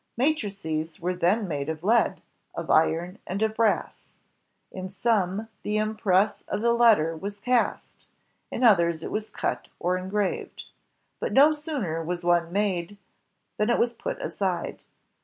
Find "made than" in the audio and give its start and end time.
12.51-13.69